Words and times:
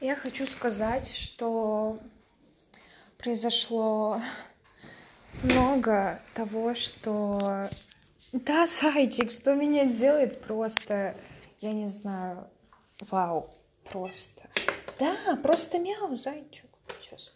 Я 0.00 0.16
хочу 0.16 0.46
сказать, 0.46 1.08
что 1.14 2.00
произошло 3.18 4.22
много 5.42 6.22
того, 6.32 6.74
что... 6.74 7.68
Да, 8.32 8.66
зайчик, 8.80 9.30
что 9.30 9.54
меня 9.54 9.84
делает 9.84 10.40
просто, 10.40 11.14
я 11.60 11.72
не 11.72 11.86
знаю, 11.86 12.48
вау, 13.10 13.54
просто. 13.90 14.48
Да, 14.98 15.36
просто 15.42 15.78
мяу, 15.78 16.16
зайчик. 16.16 16.64
Сейчас. 17.02 17.32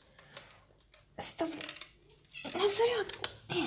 Ставлю 1.19 1.61
на 2.45 2.69
зарядку. 2.69 3.29
Э. 3.51 3.67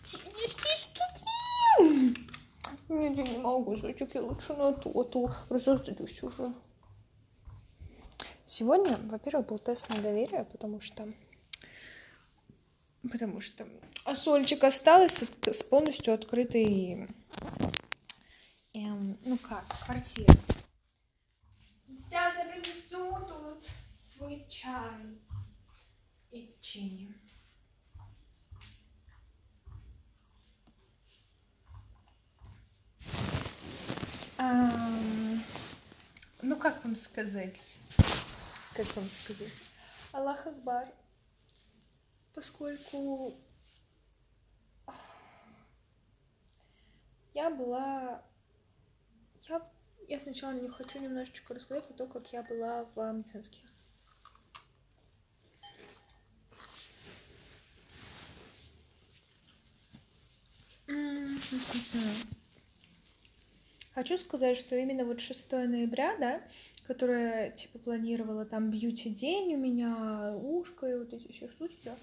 Где 0.00 0.48
что 0.48 1.04
ты? 1.18 2.22
Нет, 2.92 3.16
я 3.16 3.24
не 3.24 3.38
могу, 3.38 3.74
зайчик, 3.74 4.14
я 4.14 4.20
лучше 4.20 4.52
на 4.52 4.70
ту, 4.74 5.00
а 5.00 5.04
то 5.04 5.30
разозлюсь 5.48 6.22
уже. 6.22 6.52
Сегодня, 8.44 8.98
во-первых, 8.98 9.46
был 9.46 9.58
тест 9.58 9.88
на 9.88 10.02
доверие, 10.02 10.44
потому 10.44 10.78
что... 10.78 11.08
Потому 13.10 13.40
что 13.40 13.66
а 14.04 14.14
сольчик 14.14 14.62
осталась 14.64 15.22
с 15.22 15.62
полностью 15.62 16.12
открытой... 16.12 17.08
Эм, 18.74 19.18
ну 19.24 19.38
как, 19.38 19.64
квартира. 19.86 20.34
Сейчас 21.86 22.36
я 22.36 22.44
принесу 22.44 23.26
тут 23.26 23.64
свой 24.12 24.46
чай 24.50 25.18
и 26.30 26.46
печенье. 26.46 27.14
Как 36.62 36.84
вам 36.84 36.94
сказать? 36.94 37.76
Как 38.76 38.86
вам 38.94 39.08
сказать? 39.08 39.52
Аллах 40.12 40.46
Акбар. 40.46 40.86
Поскольку 42.34 43.36
я 47.34 47.50
была... 47.50 48.22
Я, 49.48 49.68
я 50.06 50.20
сначала 50.20 50.52
не 50.52 50.68
хочу 50.68 51.00
немножечко 51.00 51.52
рассказать 51.52 51.88
про 51.88 51.94
то, 51.94 52.06
как 52.06 52.32
я 52.32 52.44
была 52.44 52.84
в 52.94 53.12
медицинске. 53.12 53.58
Хочу 63.94 64.16
сказать, 64.16 64.56
что 64.56 64.74
именно 64.74 65.04
вот 65.04 65.20
6 65.20 65.52
ноября, 65.52 66.16
да, 66.16 66.42
которая, 66.86 67.50
типа, 67.50 67.78
планировала 67.78 68.46
там 68.46 68.70
бьюти-день 68.70 69.54
у 69.54 69.58
меня, 69.58 70.34
ушко 70.36 70.86
и 70.86 70.98
вот 70.98 71.12
эти 71.12 71.30
все 71.30 71.48
штуки, 71.48 71.76
да, 71.84 71.96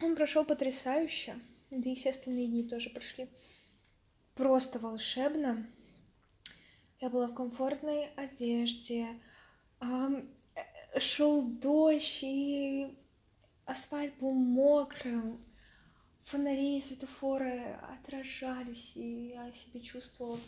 он 0.00 0.16
прошел 0.16 0.44
потрясающе, 0.44 1.38
да 1.70 1.90
и 1.90 1.94
все 1.94 2.10
остальные 2.10 2.48
дни 2.48 2.64
тоже 2.64 2.90
прошли 2.90 3.28
просто 4.34 4.80
волшебно. 4.80 5.64
Я 7.00 7.08
была 7.08 7.28
в 7.28 7.34
комфортной 7.34 8.08
одежде, 8.16 9.06
шел 10.98 11.42
дождь, 11.42 12.20
и 12.22 12.92
асфальт 13.66 14.14
был 14.18 14.32
мокрым, 14.32 15.40
фонари, 16.24 16.80
светофоры 16.80 17.78
отражались, 17.98 18.92
и 18.94 19.28
я 19.28 19.52
себя 19.52 19.80
чувствовала 19.80 20.38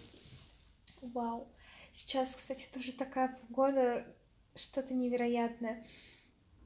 вау. 1.00 1.48
Сейчас, 1.92 2.34
кстати, 2.34 2.68
тоже 2.72 2.92
такая 2.92 3.36
погода, 3.48 4.06
что-то 4.54 4.94
невероятное. 4.94 5.86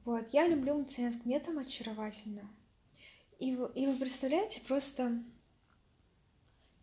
Вот, 0.05 0.29
я 0.33 0.47
люблю 0.47 0.75
Мценск, 0.75 1.25
мне 1.25 1.39
там 1.39 1.59
очаровательно. 1.59 2.49
И, 3.37 3.51
и 3.51 3.87
вы 3.87 3.95
представляете, 3.95 4.61
просто 4.61 5.23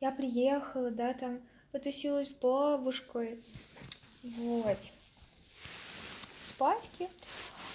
я 0.00 0.12
приехала, 0.12 0.90
да, 0.90 1.14
там 1.14 1.40
потусилась 1.72 2.28
с 2.28 2.32
бабушкой, 2.32 3.42
вот, 4.22 4.78
спадьки, 6.44 7.08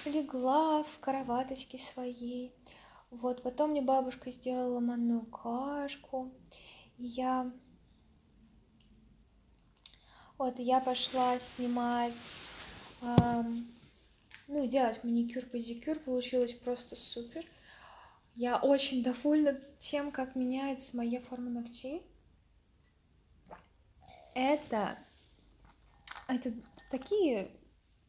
легла 0.05 0.83
в 0.83 0.99
кроваточке 0.99 1.77
своей, 1.77 2.51
вот, 3.11 3.43
потом 3.43 3.71
мне 3.71 3.81
бабушка 3.81 4.31
сделала 4.31 4.79
манную 4.79 5.25
кашку, 5.25 6.31
я... 6.97 7.51
Вот, 10.37 10.57
я 10.57 10.79
пошла 10.79 11.37
снимать, 11.37 12.49
эм, 13.01 13.67
ну, 14.47 14.65
делать 14.65 15.03
маникюр, 15.03 15.43
педикюр, 15.43 15.99
получилось 15.99 16.53
просто 16.53 16.95
супер. 16.95 17.45
Я 18.35 18.57
очень 18.57 19.03
довольна 19.03 19.59
тем, 19.77 20.11
как 20.11 20.35
меняется 20.35 20.97
моя 20.97 21.19
форма 21.19 21.51
ногтей. 21.51 22.01
Это, 24.33 24.97
это 26.27 26.53
такие 26.89 27.51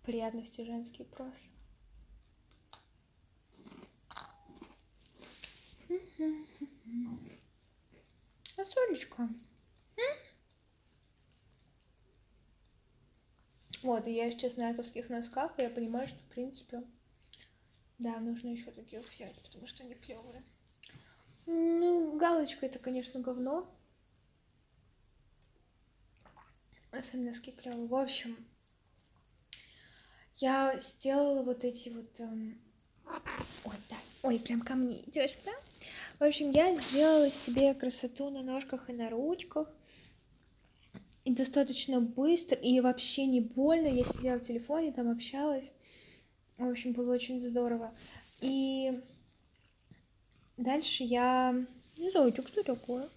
приятности 0.04 0.62
женские 0.62 1.06
просто. 1.08 1.44
А 8.56 8.64
Солечка? 8.64 9.28
Вот, 13.82 14.06
и 14.06 14.12
я 14.12 14.30
сейчас 14.30 14.56
на 14.56 14.68
айковских 14.68 15.08
носках, 15.08 15.58
и 15.58 15.62
я 15.62 15.70
понимаю, 15.70 16.06
что, 16.06 16.18
в 16.18 16.26
принципе, 16.26 16.84
да, 17.98 18.20
нужно 18.20 18.48
еще 18.48 18.70
таких 18.70 19.00
взять, 19.12 19.40
потому 19.42 19.66
что 19.66 19.82
они 19.82 19.94
клевые. 19.94 20.44
Ну, 21.46 22.16
галочка 22.16 22.66
это, 22.66 22.78
конечно, 22.78 23.20
говно. 23.20 23.68
А 26.92 27.02
сами 27.02 27.26
носки 27.26 27.50
клевые. 27.50 27.88
В 27.88 27.94
общем, 27.94 28.36
я 30.36 30.78
сделала 30.78 31.42
вот 31.42 31.64
эти 31.64 31.88
вот... 31.88 32.20
Эм... 32.20 32.60
Ой, 33.64 33.76
да. 33.90 33.96
Ой, 34.22 34.38
прям 34.38 34.60
ко 34.60 34.74
мне 34.74 35.02
идешь, 35.08 35.36
да? 35.44 35.52
В 36.22 36.24
общем, 36.24 36.52
я 36.52 36.72
сделала 36.72 37.32
себе 37.32 37.74
красоту 37.74 38.30
на 38.30 38.42
ножках 38.42 38.88
и 38.88 38.92
на 38.92 39.10
ручках. 39.10 39.68
И 41.24 41.32
достаточно 41.32 42.00
быстро, 42.00 42.56
и 42.56 42.78
вообще 42.78 43.26
не 43.26 43.40
больно. 43.40 43.88
Я 43.88 44.04
сидела 44.04 44.38
в 44.38 44.46
телефоне, 44.46 44.92
там 44.92 45.10
общалась. 45.10 45.64
В 46.58 46.70
общем, 46.70 46.92
было 46.92 47.12
очень 47.12 47.40
здорово. 47.40 47.92
И 48.40 49.02
дальше 50.56 51.02
я... 51.02 51.66
Знаю, 51.96 52.32
что 52.32 52.62
такое? 52.62 53.08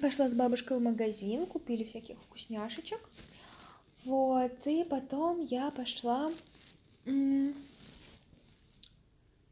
Пошла 0.00 0.28
с 0.28 0.34
бабушкой 0.34 0.78
в 0.78 0.82
магазин, 0.82 1.46
купили 1.46 1.84
всяких 1.84 2.20
вкусняшечек. 2.22 2.98
Вот, 4.04 4.66
и 4.66 4.82
потом 4.82 5.40
я 5.40 5.70
пошла 5.70 6.32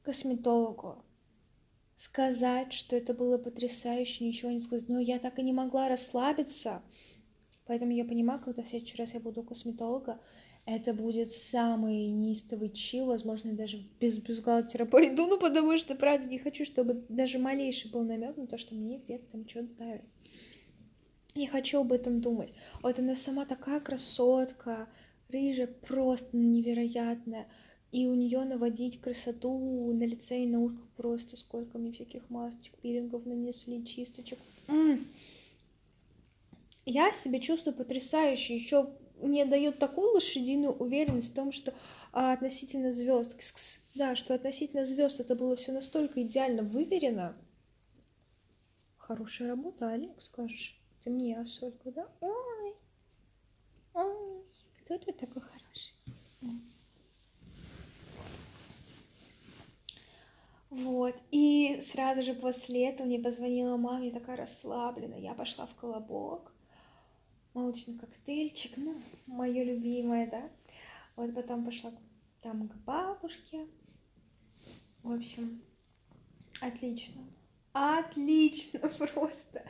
косметологу 0.09 1.05
сказать, 1.99 2.73
что 2.73 2.97
это 2.97 3.13
было 3.13 3.37
потрясающе, 3.37 4.25
ничего 4.25 4.51
не 4.51 4.61
сказать. 4.61 4.89
Но 4.89 4.99
я 4.99 5.19
так 5.19 5.39
и 5.39 5.43
не 5.43 5.53
могла 5.53 5.87
расслабиться. 5.87 6.81
Поэтому 7.67 7.93
я 7.93 8.07
понимаю, 8.07 8.41
когда 8.41 8.63
в 8.63 8.67
следующий 8.67 8.97
раз 8.97 9.13
я 9.13 9.21
буду 9.21 9.43
у 9.43 9.45
косметолога, 9.45 10.19
это 10.65 10.95
будет 10.95 11.33
самый 11.33 12.07
неистовый 12.07 12.71
чил, 12.71 13.07
возможно, 13.07 13.53
даже 13.53 13.85
без 14.01 14.17
бюстгальтера 14.17 14.87
пойду, 14.87 15.27
ну, 15.27 15.39
потому 15.39 15.77
что, 15.77 15.95
правда, 15.95 16.27
не 16.27 16.39
хочу, 16.39 16.65
чтобы 16.65 17.05
даже 17.11 17.39
малейший 17.39 17.91
был 17.91 18.03
намек 18.03 18.39
на 18.39 18.47
то, 18.47 18.57
что 18.57 18.75
мне 18.75 18.97
где-то 18.97 19.27
там 19.31 19.47
что-то 19.47 19.75
давит. 19.75 20.05
Не 21.35 21.47
хочу 21.49 21.81
об 21.81 21.93
этом 21.93 22.23
думать. 22.23 22.55
Вот 22.82 22.99
она 22.99 23.15
сама 23.15 23.44
такая 23.44 23.81
красотка, 23.81 24.88
рыжая, 25.29 25.67
просто 25.67 26.35
невероятная. 26.35 27.47
И 27.90 28.06
у 28.06 28.14
нее 28.14 28.44
наводить 28.44 29.00
красоту 29.00 29.93
на 29.94 30.05
лице 30.05 30.43
и 30.44 30.46
на 30.46 30.61
ушках 30.61 30.85
просто 30.96 31.37
сколько 31.37 31.79
мне 31.79 31.93
всяких 31.93 32.29
масочек, 32.29 32.75
пилингов 32.82 33.25
нанесли, 33.25 33.85
чисточек. 33.85 34.38
М-м. 34.67 35.06
Я 36.85 37.12
себя 37.12 37.38
чувствую 37.40 37.75
потрясающе. 37.75 38.56
Еще 38.56 38.90
мне 39.20 39.44
дает 39.46 39.79
такую 39.79 40.12
лошадиную 40.12 40.75
уверенность 40.75 41.31
в 41.31 41.35
том, 41.35 41.52
что 41.52 41.75
а, 42.12 42.32
относительно 42.32 42.93
звезд, 42.93 43.37
да, 43.94 44.14
что 44.14 44.34
относительно 44.34 44.84
звезд 44.84 45.20
это 45.20 45.34
было 45.34 45.56
все 45.56 45.73
настолько 45.73 46.23
идеально 46.23 46.62
выверено. 46.62 47.37
Хорошая 48.96 49.49
работа, 49.49 49.91
Олег, 49.91 50.20
скажешь. 50.20 50.79
Ты 51.02 51.11
мне, 51.11 51.43
Сольку, 51.46 51.91
да? 51.93 52.08
Ой, 52.20 52.75
ой, 53.94 54.43
кто 54.82 54.99
тут 54.99 55.17
такой 55.17 55.43
хороший? 55.43 55.94
Вот, 60.70 61.15
и 61.31 61.81
сразу 61.81 62.23
же 62.23 62.35
после 62.35 62.88
этого 62.88 63.06
мне 63.06 63.19
позвонила 63.19 63.79
мама, 63.79 64.05
я 64.05 64.12
такая 64.12 64.37
расслабленная, 64.37 65.19
я 65.19 65.32
пошла 65.32 65.65
в 65.65 65.75
колобок, 65.75 66.53
молочный 67.55 67.99
коктейльчик, 67.99 68.76
ну, 68.76 69.00
мое 69.26 69.65
любимое, 69.65 70.31
да, 70.31 70.50
вот 71.17 71.35
потом 71.35 71.65
пошла 71.65 71.93
там 72.43 72.69
к 72.69 72.75
бабушке, 72.85 73.67
в 75.03 75.11
общем, 75.11 75.62
отлично, 76.61 77.23
отлично 77.73 78.81
просто. 79.15 79.65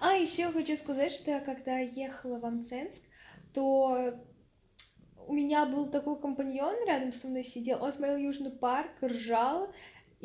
А 0.00 0.12
еще 0.12 0.52
хочу 0.52 0.76
сказать, 0.76 1.10
что 1.10 1.40
когда 1.40 1.78
ехала 1.80 2.38
в 2.38 2.46
Амценск, 2.46 3.02
то 3.52 4.14
у 5.26 5.32
меня 5.32 5.66
был 5.66 5.90
такой 5.90 6.20
компаньон 6.20 6.86
рядом 6.86 7.12
со 7.12 7.26
мной 7.26 7.42
сидел, 7.42 7.82
он 7.82 7.92
смотрел 7.92 8.18
Южный 8.18 8.50
парк, 8.50 8.92
ржал, 9.02 9.72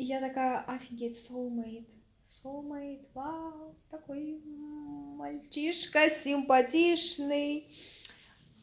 и 0.00 0.04
я 0.04 0.18
такая, 0.18 0.60
офигеть, 0.60 1.18
soulmate, 1.18 1.84
soulmate, 2.24 3.06
вау, 3.12 3.76
такой 3.90 4.40
мальчишка 4.46 6.08
симпатичный, 6.08 7.70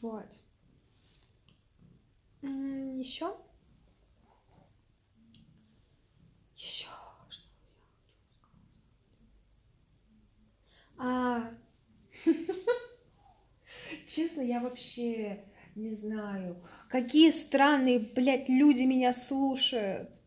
вот. 0.01 0.25
Еще? 2.42 3.38
Еще 6.56 6.88
что 7.30 7.48
А, 10.98 11.51
честно, 14.07 14.42
я 14.42 14.60
вообще 14.60 15.45
не 15.75 15.94
знаю, 15.94 16.68
какие 16.90 17.30
странные, 17.30 18.00
блядь, 18.00 18.50
люди 18.50 18.81
меня 18.81 19.13
слушают. 19.13 20.19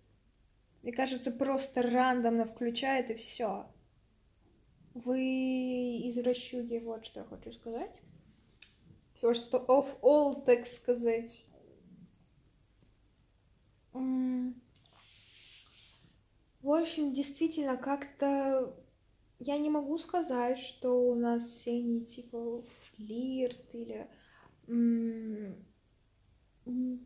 Мне 0.82 0.92
кажется, 0.92 1.30
просто 1.30 1.82
рандомно 1.82 2.44
включает 2.46 3.10
и 3.10 3.14
все. 3.14 3.66
Вы 4.94 6.08
извращуги, 6.08 6.78
вот 6.78 7.04
что 7.06 7.20
я 7.20 7.26
хочу 7.26 7.52
сказать. 7.52 8.00
First 9.20 9.50
of 9.52 10.00
all, 10.00 10.44
так 10.44 10.66
сказать. 10.66 11.44
В 13.92 14.52
общем, 16.62 17.12
действительно, 17.12 17.76
как-то 17.76 18.74
я 19.38 19.58
не 19.58 19.70
могу 19.70 19.98
сказать, 19.98 20.58
что 20.58 21.10
у 21.10 21.14
нас 21.14 21.66
не 21.66 22.04
типа 22.04 22.62
флирт 22.96 23.74
или 23.74 24.08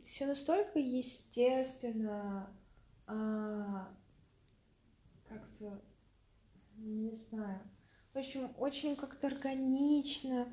все 0.04 0.26
настолько 0.26 0.78
естественно, 0.78 2.52
а, 3.06 3.88
как-то, 5.28 5.80
не 6.76 7.12
знаю, 7.12 7.60
в 8.12 8.18
общем, 8.18 8.54
очень 8.58 8.94
как-то 8.94 9.26
органично. 9.26 10.48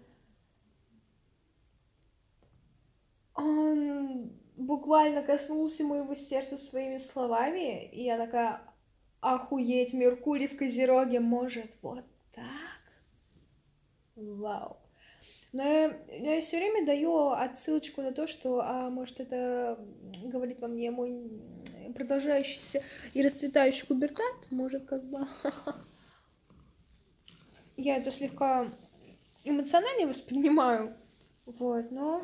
Он 3.35 4.31
буквально 4.57 5.21
коснулся 5.21 5.83
моего 5.83 6.15
сердца 6.15 6.57
своими 6.57 6.97
словами, 6.97 7.85
и 7.85 8.03
я 8.03 8.17
такая, 8.17 8.61
охуеть, 9.19 9.93
Меркурий 9.93 10.47
в 10.47 10.57
Козероге 10.57 11.19
может 11.19 11.71
вот 11.81 12.03
так? 12.33 12.45
Вау. 14.15 14.77
Но 15.53 15.63
я, 15.63 15.99
я 16.07 16.41
все 16.41 16.57
время 16.57 16.85
даю 16.85 17.29
отсылочку 17.29 18.01
на 18.01 18.11
то, 18.11 18.25
что, 18.25 18.61
а, 18.61 18.89
может, 18.89 19.19
это 19.19 19.77
говорит 20.23 20.59
во 20.59 20.67
мне 20.67 20.91
мой 20.91 21.29
продолжающийся 21.93 22.83
и 23.13 23.21
расцветающий 23.21 23.87
пубертат, 23.87 24.33
может, 24.49 24.85
как 24.85 25.03
бы... 25.03 25.27
Я 27.77 27.97
это 27.97 28.11
слегка 28.11 28.67
эмоционально 29.43 30.07
воспринимаю, 30.07 30.95
вот, 31.45 31.89
но 31.91 32.23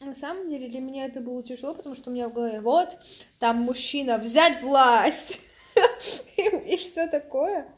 на 0.00 0.14
самом 0.14 0.48
деле 0.48 0.68
для 0.68 0.80
меня 0.80 1.06
это 1.06 1.20
было 1.20 1.42
тяжело, 1.42 1.74
потому 1.74 1.94
что 1.94 2.10
у 2.10 2.12
меня 2.12 2.28
в 2.28 2.32
голове, 2.32 2.60
вот, 2.60 2.98
там 3.38 3.58
мужчина, 3.58 4.18
взять 4.18 4.62
власть, 4.62 5.40
и 6.36 6.76
все 6.76 7.06
такое. 7.06 7.68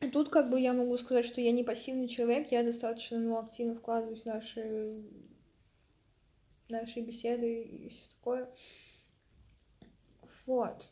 И 0.00 0.10
тут 0.10 0.28
как 0.28 0.50
бы 0.50 0.60
я 0.60 0.72
могу 0.72 0.96
сказать, 0.98 1.24
что 1.24 1.40
я 1.40 1.50
не 1.50 1.64
пассивный 1.64 2.08
человек, 2.08 2.52
я 2.52 2.62
достаточно 2.62 3.18
ну, 3.18 3.38
активно 3.38 3.74
вкладываюсь 3.74 4.22
в 4.22 4.26
наши, 4.26 5.02
наши 6.80 7.00
беседы 7.00 7.62
и 7.62 7.88
все 7.88 8.10
такое. 8.10 8.48
Вот. 10.46 10.88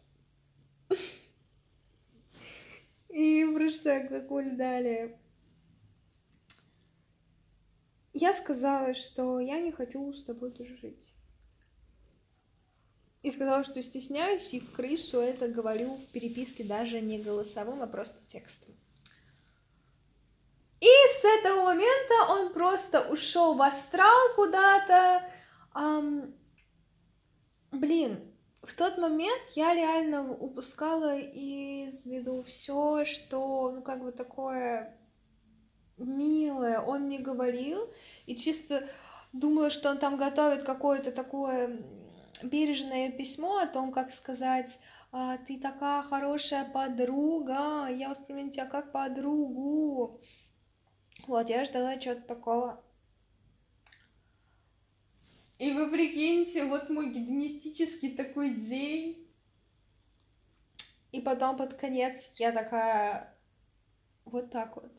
И 3.08 3.44
просто 3.55 4.08
такой 4.08 4.52
далее. 4.52 5.19
Я 8.14 8.32
сказала, 8.32 8.94
что 8.94 9.38
я 9.38 9.61
не 9.61 9.70
хочу 9.70 10.12
с 10.14 10.25
тобой 10.25 10.50
дружить. 10.50 11.14
И 13.23 13.31
сказала, 13.31 13.64
что 13.64 13.82
стесняюсь, 13.82 14.52
и 14.52 14.61
в 14.61 14.73
крысу 14.73 15.20
это 15.20 15.46
говорю 15.46 15.94
в 15.94 16.06
переписке 16.06 16.64
даже 16.64 17.00
не 17.00 17.19
голосовым, 17.19 17.82
а 17.82 17.87
просто 17.87 18.19
текстом. 18.26 18.75
И 20.81 20.87
с 20.87 21.25
этого 21.25 21.67
момента 21.67 22.14
он 22.29 22.52
просто 22.52 23.08
ушел 23.08 23.55
в 23.55 23.62
астрал 23.62 24.34
куда-то. 24.34 25.23
Um, 25.74 26.34
блин, 27.70 28.20
в 28.62 28.74
тот 28.74 28.98
момент 28.98 29.42
я 29.54 29.74
реально 29.74 30.30
упускала 30.30 31.19
из 31.19 32.04
виду 32.04 32.42
все, 32.44 33.04
что, 33.04 33.72
ну, 33.72 33.82
как 33.82 34.02
бы 34.02 34.12
такое 34.12 34.96
милое 35.98 36.80
он 36.80 37.02
мне 37.02 37.19
говорил, 37.19 37.90
и 38.26 38.36
чисто 38.36 38.88
думала, 39.32 39.70
что 39.70 39.90
он 39.90 39.98
там 39.98 40.16
готовит 40.16 40.64
какое-то 40.64 41.10
такое 41.12 41.82
бережное 42.42 43.10
письмо 43.10 43.58
о 43.58 43.66
том, 43.66 43.92
как 43.92 44.12
сказать, 44.12 44.78
«А, 45.10 45.36
ты 45.38 45.58
такая 45.58 46.02
хорошая 46.02 46.64
подруга, 46.64 47.88
я 47.88 48.08
воспринимаю 48.08 48.50
тебя 48.50 48.66
как 48.66 48.92
подругу. 48.92 50.20
Вот, 51.26 51.50
я 51.50 51.64
ждала 51.64 51.96
чего-то 51.98 52.22
такого. 52.22 52.82
И 55.62 55.70
вы 55.70 55.92
прикиньте, 55.92 56.64
вот 56.64 56.90
мой 56.90 57.12
гедонистический 57.12 58.16
такой 58.16 58.54
день. 58.54 59.32
И 61.12 61.20
потом 61.20 61.56
под 61.56 61.74
конец 61.74 62.32
я 62.34 62.50
такая 62.50 63.38
вот 64.24 64.50
так 64.50 64.74
вот. 64.74 64.90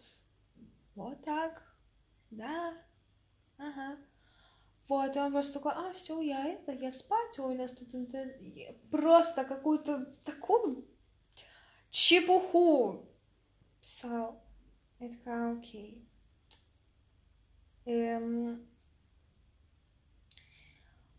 Вот 0.95 1.21
так. 1.21 1.75
Да. 2.31 2.77
Ага. 3.57 3.97
Вот, 4.87 5.13
и 5.13 5.19
он 5.19 5.33
просто 5.33 5.51
такой, 5.51 5.73
а, 5.75 5.91
все, 5.91 6.21
я 6.21 6.45
это, 6.45 6.71
я 6.71 6.93
спать, 6.93 7.37
ой, 7.39 7.55
у 7.55 7.57
нас 7.57 7.73
тут 7.73 7.93
интернет. 7.93 8.77
Просто 8.89 9.43
какую-то 9.43 10.15
такую 10.23 10.87
чепуху 11.89 13.05
писал. 13.81 14.41
Я 15.01 15.09
такая, 15.09 15.57
окей. 15.57 16.07
Эм... 17.83 18.72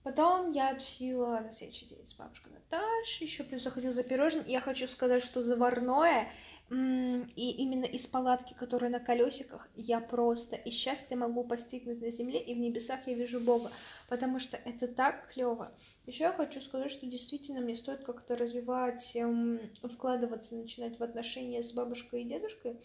Потом 0.05 0.51
я 0.51 0.75
тусила 0.75 1.41
на 1.41 1.51
следующий 1.55 1.87
день 1.87 2.07
с 2.07 2.13
бабушкой 2.13 2.53
Наташей, 2.53 3.27
еще 3.27 3.43
плюс 3.43 3.63
заходила 3.63 3.91
за 3.91 4.03
пирожным. 4.03 4.47
Я 4.47 4.61
хочу 4.61 4.87
сказать, 4.87 5.23
что 5.23 5.41
заварное 5.41 6.31
и 6.71 7.55
именно 7.59 7.87
из 7.87 8.07
палатки, 8.07 8.53
которая 8.53 8.91
на 8.91 9.01
колесиках, 9.01 9.67
я 9.77 10.01
просто 10.01 10.57
и 10.57 10.71
счастье 10.71 11.17
могу 11.17 11.43
постигнуть 11.45 12.03
на 12.03 12.11
земле, 12.11 12.39
и 12.39 12.55
в 12.55 12.59
небесах 12.59 13.07
я 13.07 13.15
вижу 13.15 13.41
Бога, 13.41 13.71
потому 14.09 14.41
что 14.41 14.59
это 14.59 14.89
так 14.89 15.33
клево. 15.33 15.73
Еще 16.07 16.25
я 16.25 16.33
хочу 16.33 16.61
сказать, 16.61 16.91
что 16.91 17.07
действительно 17.07 17.61
мне 17.61 17.77
стоит 17.77 18.05
как-то 18.05 18.37
развивать, 18.37 19.15
эм, 19.15 19.59
вкладываться, 19.83 20.55
начинать 20.55 20.99
в 20.99 21.03
отношения 21.03 21.63
с 21.63 21.73
бабушкой 21.73 22.23
и 22.23 22.29
дедушкой, 22.29 22.79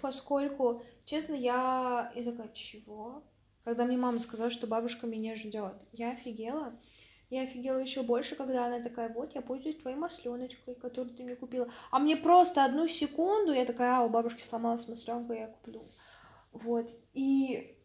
поскольку, 0.00 0.82
честно, 1.04 1.34
я... 1.34 2.12
Я 2.14 2.24
такая, 2.24 2.48
чего? 2.54 3.22
Когда 3.68 3.84
мне 3.84 3.98
мама 3.98 4.18
сказала, 4.18 4.48
что 4.48 4.66
бабушка 4.66 5.06
меня 5.06 5.36
ждет, 5.36 5.74
я 5.92 6.12
офигела. 6.12 6.72
Я 7.28 7.42
офигела 7.42 7.76
еще 7.76 8.02
больше, 8.02 8.34
когда 8.34 8.64
она 8.64 8.80
такая, 8.80 9.12
вот, 9.12 9.34
я 9.34 9.42
пользуюсь 9.42 9.76
твоей 9.76 9.94
масленочкой, 9.94 10.74
которую 10.74 11.14
ты 11.14 11.22
мне 11.22 11.36
купила. 11.36 11.70
А 11.90 11.98
мне 11.98 12.16
просто 12.16 12.64
одну 12.64 12.88
секунду, 12.88 13.52
я 13.52 13.66
такая, 13.66 13.98
а, 13.98 14.04
у 14.04 14.08
бабушки 14.08 14.42
сломалась 14.42 14.88
масленка, 14.88 15.34
я 15.34 15.48
куплю. 15.48 15.82
Вот, 16.52 16.88
и 17.12 17.76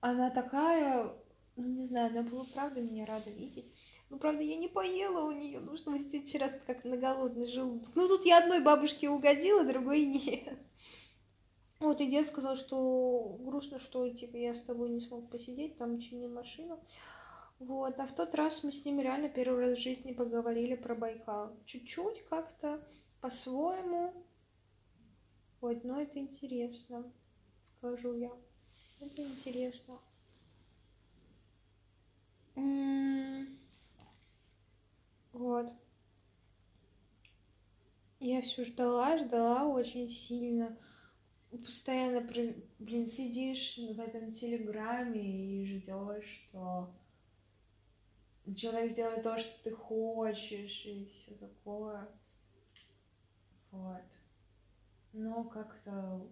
она 0.00 0.30
такая, 0.30 1.12
ну, 1.54 1.68
не 1.68 1.86
знаю, 1.86 2.10
она 2.10 2.22
была, 2.22 2.44
правда, 2.52 2.80
меня 2.80 3.06
рада 3.06 3.30
видеть. 3.30 3.72
Ну, 4.10 4.18
правда, 4.18 4.42
я 4.42 4.56
не 4.56 4.66
поела 4.66 5.24
у 5.24 5.30
нее, 5.30 5.60
нужно 5.60 5.92
вместить 5.92 6.28
вчера 6.28 6.48
как 6.66 6.82
на 6.82 6.96
голодный 6.96 7.46
желудок. 7.46 7.94
Ну, 7.94 8.08
тут 8.08 8.24
я 8.24 8.38
одной 8.38 8.60
бабушке 8.60 9.08
угодила, 9.08 9.62
другой 9.62 10.04
нет. 10.04 10.58
Вот, 11.80 12.00
и 12.00 12.10
дед 12.10 12.26
сказал, 12.26 12.56
что 12.56 13.36
грустно, 13.40 13.78
что, 13.78 14.08
типа, 14.08 14.36
я 14.36 14.54
с 14.54 14.62
тобой 14.62 14.90
не 14.90 15.00
смог 15.00 15.30
посидеть, 15.30 15.78
там 15.78 16.00
чинил 16.00 16.28
машину. 16.28 16.80
Вот, 17.60 17.98
а 17.98 18.06
в 18.06 18.14
тот 18.14 18.34
раз 18.34 18.64
мы 18.64 18.72
с 18.72 18.84
ним 18.84 19.00
реально 19.00 19.28
первый 19.28 19.66
раз 19.66 19.78
в 19.78 19.82
жизни 19.82 20.12
поговорили 20.12 20.74
про 20.74 20.94
Байкал. 20.94 21.56
Чуть-чуть 21.66 22.24
как-то 22.24 22.84
по-своему. 23.20 24.12
Вот, 25.60 25.84
но 25.84 26.00
это 26.00 26.18
интересно, 26.18 27.10
скажу 27.64 28.14
я. 28.14 28.32
Это 29.00 29.22
интересно. 29.22 29.98
Вот. 35.32 35.72
Я 38.18 38.42
все 38.42 38.64
ждала, 38.64 39.16
ждала 39.18 39.68
очень 39.68 40.08
сильно. 40.08 40.76
Постоянно, 41.50 42.20
блин, 42.78 43.10
сидишь 43.10 43.78
в 43.78 44.00
этом 44.00 44.32
телеграме 44.32 45.62
и 45.62 45.66
ждешь, 45.66 46.26
что 46.26 46.90
человек 48.54 48.92
сделает 48.92 49.22
то, 49.22 49.38
что 49.38 49.64
ты 49.64 49.70
хочешь, 49.70 50.84
и 50.84 51.06
все 51.06 51.34
такое. 51.34 52.08
Вот. 53.70 54.02
Но 55.12 55.44
как-то... 55.44 56.28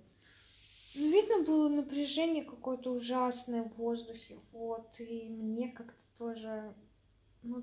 Ну, 0.95 1.11
видно 1.11 1.45
было 1.45 1.69
напряжение 1.69 2.45
какое-то 2.45 2.91
ужасное 2.91 3.65
в 3.65 3.77
воздухе, 3.77 4.39
вот, 4.53 4.89
и 4.99 5.29
мне 5.29 5.69
как-то 5.69 6.03
тоже, 6.17 6.75
ну, 7.43 7.63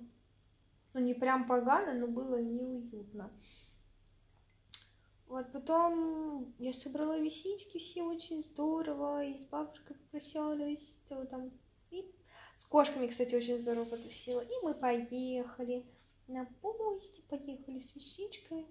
ну, 0.93 0.99
не 0.99 1.15
прям 1.15 1.47
погано, 1.47 1.93
но 1.93 2.07
было 2.07 2.39
неуютно. 2.39 3.31
Вот, 5.33 5.51
потом 5.51 6.53
я 6.59 6.71
собрала 6.73 7.17
висички 7.17 7.79
все 7.79 8.03
очень 8.03 8.43
здорово, 8.43 9.25
и 9.25 9.41
с 9.41 9.47
бабушкой 9.47 9.95
попрощалась, 9.95 10.99
там, 11.09 11.49
и 11.89 12.05
с 12.55 12.65
кошками, 12.65 13.07
кстати, 13.07 13.33
очень 13.33 13.57
здорово 13.57 13.85
потусила. 13.85 14.41
И 14.41 14.51
мы 14.61 14.75
поехали 14.75 15.87
на 16.27 16.45
поезде, 16.61 17.23
поехали 17.23 17.79
с 17.79 17.95
вещичками. 17.95 18.67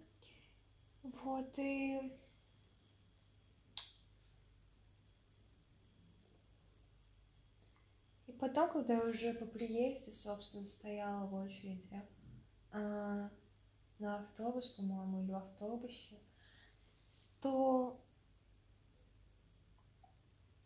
Вот, 1.03 1.59
и... 1.59 2.17
И 8.29 8.33
потом, 8.39 8.71
когда 8.71 8.99
я 8.99 9.05
уже 9.05 9.35
по 9.35 9.47
приезде, 9.47 10.13
собственно, 10.13 10.65
стояла 10.65 11.27
в 11.27 11.35
очереди 11.35 12.09
а, 12.71 13.33
на 13.99 14.21
автобус, 14.21 14.69
по-моему, 14.69 15.25
или 15.25 15.33
в 15.33 15.37
автобусе, 15.39 16.21
то 17.43 18.01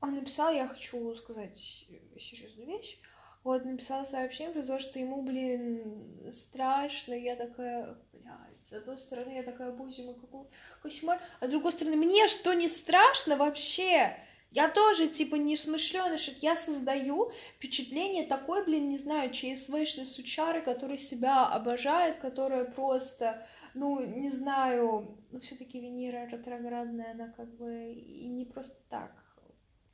он 0.01 0.15
написал, 0.15 0.53
я 0.53 0.69
хочу 0.69 1.15
сказать 1.17 1.57
серьезную 1.57 2.69
вещь, 2.69 2.99
вот, 3.43 3.65
написал 3.65 4.05
сообщение 4.05 4.53
про 4.53 4.63
то, 4.63 4.79
что 4.79 4.99
ему, 4.99 5.23
блин, 5.23 6.31
страшно, 6.33 7.15
я 7.15 7.37
такая, 7.37 7.97
блядь, 8.13 8.67
с 8.67 8.73
одной 8.73 8.99
стороны, 8.99 9.33
я 9.37 9.43
такая, 9.43 9.73
боже 9.73 10.03
мой, 10.03 10.15
какой 10.15 10.47
кошмар, 10.83 11.21
а 11.41 11.47
с 11.47 11.51
другой 11.51 11.73
стороны, 11.73 11.97
мне 11.97 12.29
что, 12.29 12.53
не 12.53 12.69
страшно 12.69 13.37
вообще? 13.37 14.19
Я 14.51 14.69
тоже, 14.69 15.09
типа, 15.09 15.35
не 15.35 15.57
смышленый, 15.57 16.17
что 16.17 16.33
я 16.41 16.57
создаю 16.57 17.31
впечатление 17.57 18.27
такой, 18.27 18.65
блин, 18.65 18.89
не 18.89 18.97
знаю, 18.97 19.31
ЧСВшной 19.31 20.07
сучары, 20.07 20.63
который 20.63 20.97
себя 20.99 21.47
обожает, 21.47 22.19
которая 22.19 22.65
просто, 22.65 23.47
ну, 23.75 24.03
не 24.03 24.31
знаю, 24.31 25.19
ну, 25.31 25.41
все 25.41 25.57
таки 25.57 25.79
Венера 25.81 26.27
ретроградная, 26.27 27.11
она 27.11 27.29
как 27.29 27.55
бы 27.57 27.93
и 27.93 28.27
не 28.29 28.47
просто 28.47 28.77
так 28.89 29.13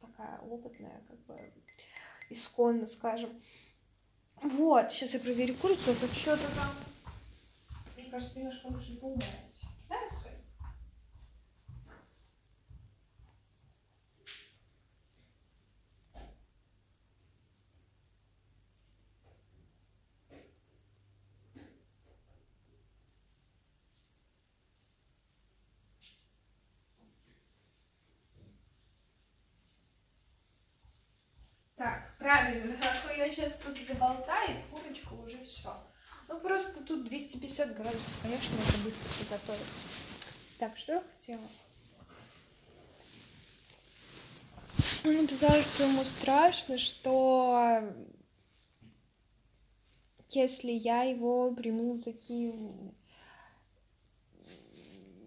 такая 0.01 0.39
опытная, 0.41 1.03
как 1.09 1.19
бы 1.27 1.53
исконно, 2.31 2.87
скажем. 2.87 3.31
Вот, 4.43 4.93
сейчас 4.93 5.15
я 5.15 5.21
проверю 5.21 5.55
курицу, 5.55 5.93
а 5.93 5.95
то 5.95 6.13
что-то 6.15 6.47
там, 6.57 6.75
мне 7.97 8.11
кажется, 8.11 8.39
немножко 8.39 8.69
нужно 8.69 8.97
поумерить. 8.97 9.63
Да, 9.89 9.97
Соль? 10.09 10.33
Так, 31.77 32.15
правильно, 32.33 32.77
а 33.09 33.13
я 33.13 33.31
сейчас 33.31 33.59
тут 33.59 33.79
заболтаюсь, 33.79 34.59
курочка 34.71 35.13
уже 35.13 35.45
все. 35.45 35.75
Ну, 36.29 36.41
просто 36.41 36.83
тут 36.83 37.05
250 37.05 37.77
градусов, 37.77 38.23
конечно, 38.23 38.55
это 38.69 38.79
быстро 38.83 39.09
приготовится. 39.19 39.85
Так, 40.59 40.77
что 40.77 40.93
я 40.95 41.03
хотела? 41.03 41.41
Он 45.05 45.23
написал, 45.23 45.61
что 45.61 45.85
ему 45.85 46.05
страшно, 46.05 46.79
что 46.79 47.93
если 50.29 50.71
я 50.73 51.03
его 51.03 51.53
приму 51.53 51.99
такие, 52.01 52.55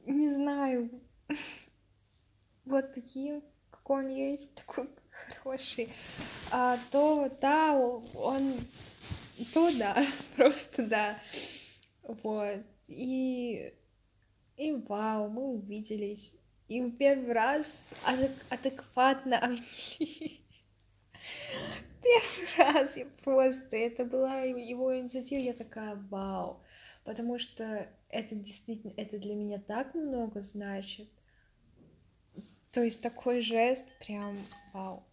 не 0.05 0.29
знаю, 0.31 0.89
вот 2.65 2.93
такие, 2.93 3.41
какой 3.69 4.05
он 4.05 4.09
есть, 4.09 4.55
такой 4.55 4.89
хороший, 5.45 5.89
а, 6.51 6.79
то 6.91 7.29
да, 7.39 7.77
он, 7.77 8.53
то 9.53 9.71
да, 9.77 10.05
просто 10.35 10.83
да, 10.83 11.19
вот, 12.01 12.61
и, 12.87 13.73
и 14.57 14.71
вау, 14.71 15.29
мы 15.29 15.43
увиделись, 15.43 16.33
и 16.67 16.81
в 16.81 16.97
первый 16.97 17.33
раз 17.33 17.93
адекватно. 18.49 19.59
Первый 22.03 22.57
раз 22.57 22.95
я 22.95 23.07
просто, 23.23 23.75
это 23.75 24.05
была 24.05 24.41
его 24.41 24.95
инициатива, 24.95 25.39
я 25.39 25.53
такая, 25.53 25.95
вау, 26.09 26.61
потому 27.03 27.39
что 27.39 27.87
это 28.09 28.35
действительно, 28.35 28.93
это 28.95 29.17
для 29.17 29.33
меня 29.33 29.59
так 29.59 29.95
много 29.95 30.41
значит. 30.41 31.09
То 32.71 32.83
есть 32.83 33.01
такой 33.01 33.41
жест 33.41 33.83
прям 33.99 34.37
вау. 34.71 35.03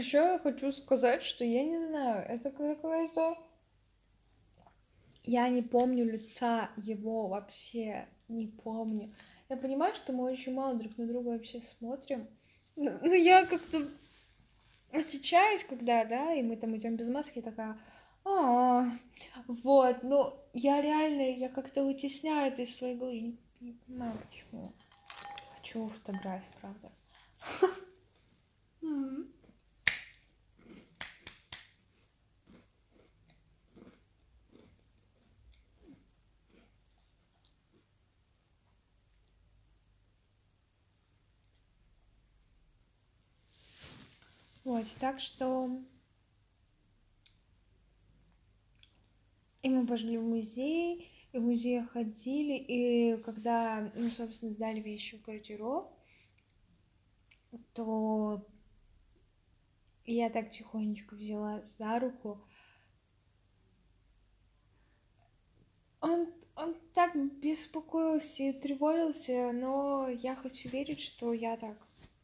Еще 0.00 0.16
я 0.16 0.38
хочу 0.38 0.72
сказать, 0.72 1.22
что 1.22 1.44
я 1.44 1.62
не 1.62 1.78
знаю, 1.78 2.24
это 2.26 2.50
какая-то... 2.50 3.36
Я 5.24 5.46
не 5.50 5.60
помню 5.60 6.06
лица 6.06 6.70
его 6.78 7.28
вообще, 7.28 8.08
не 8.26 8.46
помню. 8.46 9.14
Я 9.50 9.58
понимаю, 9.58 9.94
что 9.94 10.14
мы 10.14 10.24
очень 10.24 10.54
мало 10.54 10.74
друг 10.76 10.96
на 10.96 11.06
друга 11.06 11.28
вообще 11.28 11.60
смотрим. 11.60 12.26
Но, 12.76 12.92
но 13.02 13.12
я 13.12 13.44
как-то 13.44 13.90
встречаюсь, 14.98 15.64
когда, 15.64 16.06
да, 16.06 16.32
и 16.32 16.42
мы 16.42 16.56
там 16.56 16.74
идем 16.78 16.96
без 16.96 17.10
маски, 17.10 17.36
я 17.36 17.42
такая, 17.42 17.78
а, 18.24 18.86
вот, 19.48 20.02
но 20.02 20.42
я 20.54 20.80
реально, 20.80 21.36
я 21.36 21.50
как-то 21.50 21.84
вытесняю 21.84 22.54
это 22.54 22.62
из 22.62 22.74
своей 22.74 22.96
головы, 22.96 23.20
не, 23.20 23.38
не 23.60 23.72
понимаю 23.72 24.14
почему. 24.30 24.72
Хочу 25.58 25.88
фотографии, 25.88 26.54
правда. 26.62 26.90
Вот, 44.64 44.86
так 44.98 45.20
что... 45.20 45.70
И 49.62 49.68
мы 49.68 49.86
пошли 49.86 50.16
в 50.16 50.22
музей, 50.22 51.10
и 51.32 51.38
в 51.38 51.42
музей 51.42 51.82
ходили, 51.82 52.54
и 52.56 53.16
когда 53.22 53.92
мы, 53.94 54.08
собственно, 54.08 54.52
сдали 54.52 54.80
вещи 54.80 55.18
в 55.18 55.22
квартиру, 55.22 55.92
то 57.74 58.46
я 60.06 60.30
так 60.30 60.50
тихонечко 60.50 61.14
взяла 61.14 61.62
за 61.78 61.98
руку. 61.98 62.40
Он, 66.00 66.32
он 66.56 66.74
так 66.94 67.14
беспокоился 67.40 68.44
и 68.44 68.52
тревожился, 68.52 69.52
но 69.52 70.08
я 70.08 70.34
хочу 70.36 70.68
верить, 70.70 71.00
что 71.00 71.34
я 71.34 71.58
так 71.58 71.76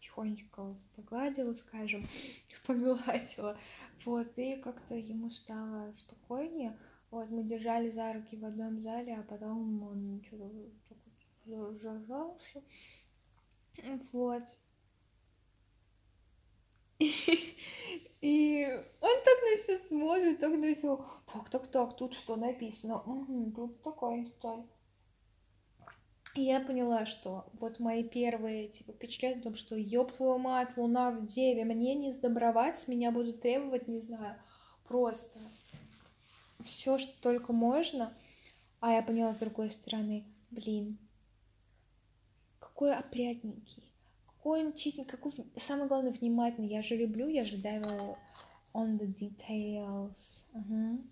тихонечко 0.07 0.75
погладила, 0.95 1.53
скажем, 1.53 2.07
погладила, 2.67 3.59
вот, 4.05 4.29
и 4.37 4.57
как-то 4.57 4.95
ему 4.95 5.31
стало 5.31 5.93
спокойнее, 5.93 6.79
вот, 7.11 7.29
мы 7.31 7.45
держали 7.45 7.91
за 7.91 8.13
руки 8.13 8.37
в 8.37 8.45
одном 8.45 8.81
зале, 8.81 9.17
а 9.17 9.23
потом 9.23 9.83
он 9.83 10.23
что-то 10.27 11.77
зажался, 11.77 12.63
вот. 14.13 14.43
И 18.23 18.65
он 19.01 19.17
так 19.25 19.43
на 19.43 19.57
все 19.59 19.79
смотрит, 19.79 20.41
так 20.41 20.53
на 20.53 20.75
все. 20.75 20.97
Так, 21.27 21.51
так, 21.51 21.67
так, 21.71 21.97
тут 21.97 22.15
что 22.15 22.37
написано? 22.37 23.03
Тут 23.55 23.83
такая 23.83 24.25
деталь. 24.25 24.65
И 26.37 26.43
я 26.43 26.61
поняла, 26.61 27.07
что 27.07 27.47
вот 27.55 27.81
мои 27.81 28.05
первые 28.05 28.69
типа 28.69 28.93
впечатления 28.93 29.41
о 29.41 29.43
том, 29.43 29.57
что 29.57 29.75
ёб 29.75 30.13
твою 30.13 30.37
мать, 30.39 30.77
луна 30.77 31.11
в 31.11 31.27
деве, 31.27 31.65
мне 31.65 31.95
не 31.95 32.13
сдобровать, 32.13 32.87
меня 32.89 33.11
будут 33.11 33.41
требовать, 33.41 33.89
не 33.89 34.01
знаю, 34.01 34.37
просто 34.87 35.41
все, 36.63 36.99
что 36.99 37.13
только 37.23 37.55
можно. 37.55 38.13
А 38.81 38.93
я 38.93 39.03
поняла 39.03 39.33
с 39.33 39.39
другой 39.39 39.71
стороны, 39.71 40.25
блин, 40.51 40.99
какой 42.59 42.95
опрятненький, 42.95 43.83
какой 44.27 44.67
он 44.67 44.75
чистенький, 44.75 45.13
какой, 45.13 45.33
самое 45.57 45.89
главное, 45.89 46.13
внимательный. 46.13 46.69
Я 46.69 46.83
же 46.83 46.97
люблю, 46.97 47.29
я 47.29 47.47
же 47.47 47.57
давила 47.57 48.19
on 48.75 48.99
the 48.99 49.07
details. 49.07 50.15
Uh-huh. 50.53 51.03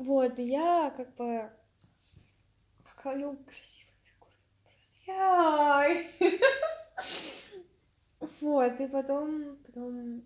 Вот, 0.00 0.38
я 0.38 0.94
как 0.96 1.14
бы... 1.16 1.50
Какая 2.84 3.16
у 3.16 3.18
него 3.18 3.36
красивая 3.44 4.00
фигура. 4.06 4.32
Яй! 5.06 6.40
Вот, 8.40 8.80
и 8.80 8.86
потом, 8.86 9.58
потом 9.66 10.22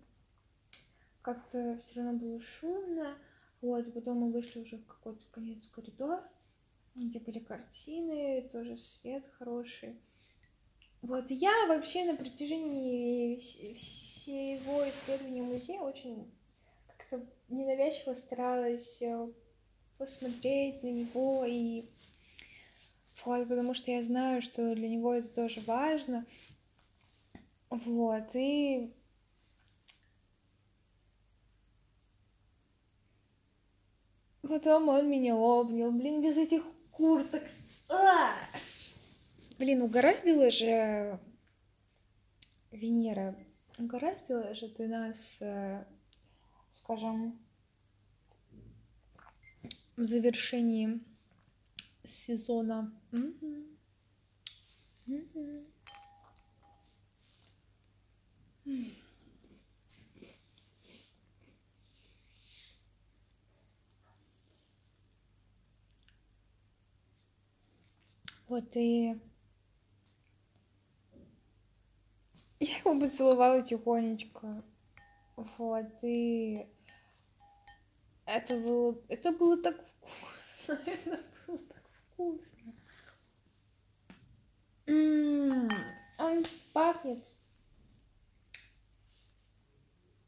как-то 1.21 1.77
все 1.79 1.99
равно 1.99 2.19
было 2.19 2.39
шумно. 2.39 3.17
Вот, 3.61 3.85
и 3.85 3.91
потом 3.91 4.19
мы 4.19 4.31
вышли 4.31 4.61
уже 4.61 4.77
в 4.77 4.85
какой-то 4.85 5.25
конец 5.31 5.67
коридор, 5.67 6.23
где 6.95 7.19
были 7.19 7.39
картины, 7.39 8.47
тоже 8.49 8.77
свет 8.77 9.29
хороший. 9.37 9.99
Вот, 11.01 11.29
я 11.29 11.67
вообще 11.67 12.05
на 12.05 12.15
протяжении 12.15 13.35
всего 13.35 14.87
исследования 14.87 15.41
музея 15.41 15.81
очень 15.81 16.31
как-то 16.87 17.25
ненавязчиво 17.49 18.13
старалась 18.13 19.01
э, 19.01 19.27
посмотреть 19.97 20.83
на 20.83 20.87
него 20.87 21.45
и 21.45 21.85
вот, 23.23 23.47
потому 23.47 23.73
что 23.73 23.91
я 23.91 24.03
знаю, 24.03 24.41
что 24.41 24.75
для 24.75 24.89
него 24.89 25.13
это 25.13 25.27
тоже 25.29 25.61
важно. 25.61 26.25
Вот, 27.69 28.35
и 28.35 28.93
потом 34.41 34.89
он 34.89 35.09
меня 35.09 35.35
обнял, 35.35 35.91
блин, 35.91 36.21
без 36.21 36.37
этих 36.37 36.63
курток. 36.91 37.43
А! 37.89 38.35
Блин, 39.57 39.81
угораздило 39.81 40.49
же 40.49 41.19
Венера, 42.71 43.35
угораздило 43.79 44.53
же 44.53 44.69
ты 44.69 44.87
нас, 44.87 45.37
э, 45.39 45.85
скажем, 46.73 47.39
в 49.97 50.03
завершении 50.03 50.99
сезона. 52.03 52.93
Вот 68.47 68.75
и 68.75 69.19
я 72.59 72.77
его 72.77 72.99
поцеловала 72.99 73.61
тихонечко. 73.61 74.63
Вот 75.35 76.03
и 76.03 76.67
это 78.25 78.57
было, 78.59 79.01
это 79.07 79.31
было 79.31 79.61
так 79.61 79.75
вкусно, 80.01 80.81
это 80.85 81.23
было 81.47 81.59
так 81.59 81.83
вкусно. 82.13 82.73
М-м, 84.87 85.69
он 86.19 86.45
пахнет 86.73 87.31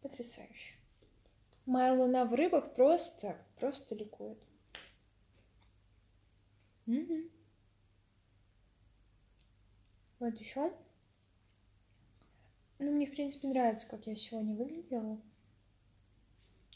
потрясающе. 0.02 0.76
Моя 1.66 1.94
луна 1.94 2.26
в 2.26 2.34
рыбах 2.34 2.74
просто, 2.76 3.38
просто 3.60 3.94
ликует. 3.96 4.38
Угу. 6.88 7.30
Вот 10.20 10.40
еще. 10.40 10.74
Ну, 12.80 12.92
мне, 12.92 13.06
в 13.08 13.12
принципе, 13.12 13.48
нравится, 13.48 13.88
как 13.88 14.08
я 14.08 14.16
сегодня 14.16 14.56
выглядела. 14.56 15.20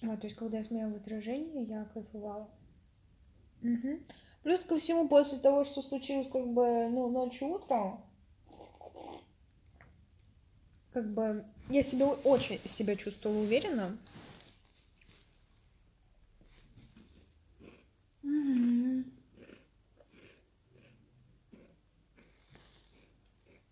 Вот, 0.02 0.20
то 0.20 0.28
есть, 0.28 0.36
когда 0.36 0.58
я 0.58 0.64
смотрела 0.64 0.96
отражение, 0.96 1.64
я 1.64 1.86
кайфовала. 1.86 2.50
Угу. 3.62 4.00
Плюс 4.44 4.60
ко 4.62 4.78
всему, 4.78 5.08
после 5.08 5.38
того, 5.38 5.64
что 5.64 5.84
случилось, 5.84 6.28
как 6.28 6.48
бы, 6.48 6.90
ну, 6.90 7.10
ночью 7.10 7.48
утром, 7.48 8.04
как 10.92 11.14
бы, 11.14 11.46
я 11.70 11.84
себя 11.84 12.08
очень 12.08 12.60
себя 12.68 12.96
чувствовала 12.96 13.40
уверенно. 13.42 13.98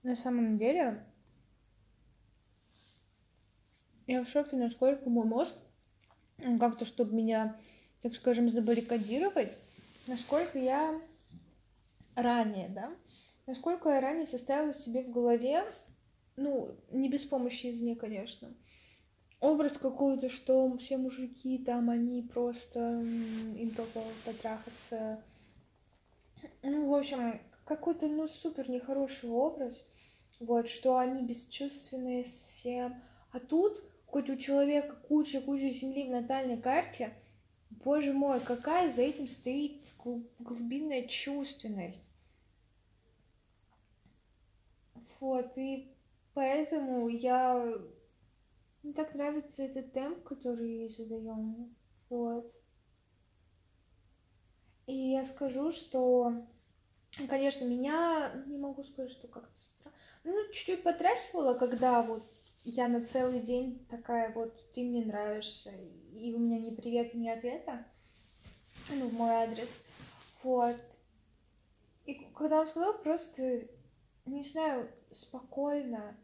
На 0.04 0.16
самом 0.16 0.58
деле, 0.58 1.04
я 4.08 4.24
в 4.24 4.28
шоке, 4.28 4.56
насколько 4.56 5.08
мой 5.10 5.26
мозг 5.26 5.56
как-то, 6.60 6.86
чтобы 6.86 7.16
меня, 7.16 7.58
так 8.02 8.14
скажем, 8.16 8.50
забаррикадировать, 8.50 9.54
насколько 10.08 10.58
я 10.58 11.00
ранее, 12.16 12.70
да, 12.70 12.92
насколько 13.46 13.90
я 13.90 14.02
ранее 14.02 14.28
составила 14.28 14.74
себе 14.74 15.04
в 15.04 15.12
голове, 15.12 15.64
ну, 16.36 16.76
не 16.92 17.10
без 17.10 17.26
помощи 17.26 17.70
извне, 17.70 17.96
конечно, 17.96 18.54
образ 19.40 19.74
какой-то, 19.74 20.30
что 20.30 20.76
все 20.78 20.98
мужики 20.98 21.58
там, 21.60 21.90
они 21.90 22.22
просто, 22.22 23.02
им 23.02 23.72
только 23.72 24.02
потрахаться. 24.26 25.22
Ну, 26.64 26.90
в 26.90 26.96
общем, 26.96 27.40
какой-то, 27.66 28.08
ну, 28.08 28.28
супер 28.28 28.70
нехороший 28.70 29.30
образ, 29.30 29.86
вот, 30.40 30.70
что 30.70 30.98
они 30.98 31.24
бесчувственные 31.24 32.26
совсем. 32.26 33.02
А 33.32 33.40
тут 33.40 33.84
хоть 34.12 34.30
у 34.30 34.38
человека 34.38 34.96
куча-куча 35.08 35.70
земли 35.70 36.08
в 36.08 36.10
натальной 36.10 36.58
карте, 36.58 37.14
боже 37.70 38.12
мой, 38.12 38.40
какая 38.40 38.90
за 38.90 39.02
этим 39.04 39.28
стоит 39.28 39.82
глубинная 40.40 41.08
чувственность. 41.08 42.02
Вот, 45.20 45.58
и 45.58 45.94
поэтому 46.34 47.08
я... 47.10 47.78
Мне 48.82 48.94
так 48.94 49.14
нравится 49.14 49.64
этот 49.64 49.92
темп, 49.92 50.24
который 50.24 50.88
задаем. 50.88 51.76
Вот. 52.10 52.50
И 54.88 55.12
я 55.12 55.26
скажу, 55.26 55.72
что, 55.72 56.48
конечно, 57.28 57.66
меня, 57.66 58.32
не 58.48 58.58
могу 58.58 58.84
сказать, 58.86 59.12
что 59.12 59.28
как-то 59.28 59.60
странно, 59.60 59.98
ну, 60.24 60.54
чуть-чуть 60.54 60.82
потряхивало, 60.82 61.56
когда 61.56 62.02
вот 62.02 62.24
я 62.64 62.88
на 62.88 63.06
целый 63.06 63.42
день 63.42 63.86
такая 63.90 64.34
вот, 64.34 64.72
ты 64.74 64.84
мне 64.84 65.06
нравишься, 65.06 65.72
и 66.14 66.34
у 66.34 66.40
меня 66.40 66.60
ни 66.60 66.76
привета, 66.76 67.18
ни 67.18 67.30
ответа, 67.30 67.86
ну, 68.90 69.08
в 69.08 69.14
мой 69.14 69.32
адрес, 69.32 69.84
вот. 70.44 70.78
И 72.06 72.16
когда 72.36 72.62
он 72.62 72.68
сказал, 72.68 72.98
просто, 73.00 73.68
не 74.26 74.44
знаю, 74.44 74.90
спокойно, 75.12 76.18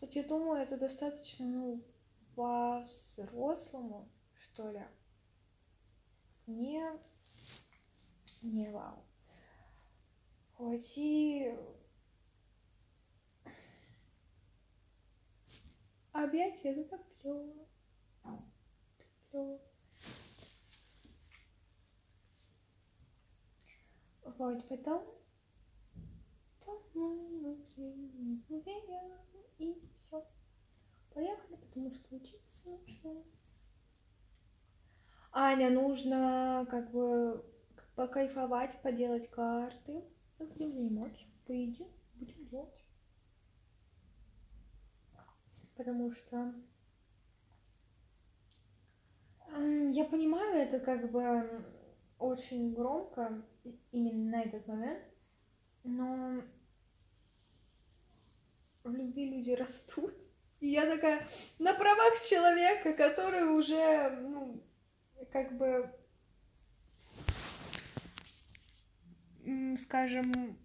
вот 0.00 0.12
я 0.12 0.22
думаю, 0.22 0.62
это 0.62 0.76
достаточно, 0.76 1.46
ну, 1.46 1.82
по-взрослому, 2.34 4.08
что 4.38 4.70
ли. 4.70 4.82
Не, 6.46 6.84
не 8.42 8.70
вау. 8.70 9.04
Вот 10.58 10.80
и 10.96 11.54
Объятия, 16.12 16.70
это 16.70 16.84
так 16.84 17.00
клево. 17.20 17.66
люблю. 19.32 19.60
Вот, 24.24 24.68
потом... 24.68 25.04
И 29.58 29.74
все. 29.74 30.26
Поехали, 31.14 31.56
потому 31.56 31.94
что 31.94 32.16
учиться 32.16 32.68
нужно. 32.68 33.24
Аня, 35.32 35.70
нужно 35.70 36.66
как 36.70 36.90
бы 36.90 37.44
покайфовать, 37.94 38.80
поделать 38.82 39.30
карты. 39.30 40.04
Будем 40.38 40.72
заниматься, 40.72 41.24
поедим, 41.46 41.88
будем 42.14 42.46
делать. 42.48 42.79
Потому 45.80 46.12
что 46.12 46.52
я 49.92 50.04
понимаю, 50.04 50.56
это 50.56 50.78
как 50.78 51.10
бы 51.10 51.64
очень 52.18 52.74
громко 52.74 53.42
именно 53.90 54.36
на 54.36 54.42
этот 54.42 54.66
момент, 54.66 55.02
но 55.82 56.42
в 58.84 58.94
любви 58.94 59.38
люди 59.38 59.52
растут. 59.58 60.14
И 60.60 60.68
я 60.68 60.84
такая 60.84 61.26
на 61.58 61.72
правах 61.72 62.20
человека, 62.28 62.92
который 62.92 63.44
уже, 63.44 64.10
ну, 64.20 64.62
как 65.32 65.56
бы, 65.56 65.90
скажем, 69.78 70.58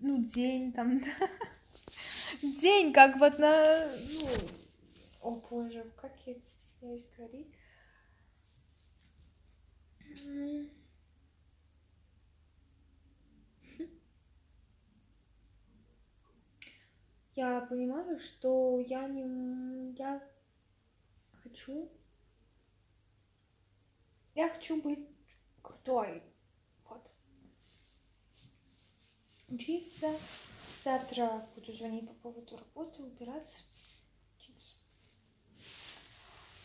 ну, 0.00 0.24
день 0.24 0.72
там, 0.72 0.98
да, 1.20 1.28
день 2.42 2.92
как 2.92 3.16
вот 3.18 3.38
на, 3.38 3.86
ну, 3.86 4.28
о 5.20 5.30
боже, 5.32 5.84
как 5.96 6.12
я 6.26 6.34
стесняюсь 6.34 7.08
говорить. 7.16 7.54
Я 17.34 17.60
понимаю, 17.60 18.18
что 18.18 18.80
я 18.80 19.06
не... 19.08 19.92
Я 19.98 20.22
хочу... 21.42 21.90
Я 24.34 24.48
хочу 24.48 24.80
быть 24.80 25.06
крутой. 25.60 26.22
Вот. 26.88 27.12
Учиться. 29.48 30.18
Завтра 30.86 31.44
буду 31.56 31.72
звонить 31.72 32.06
по 32.06 32.14
поводу 32.14 32.56
работы, 32.56 33.02
убираться, 33.02 33.56
учиться. 34.38 34.74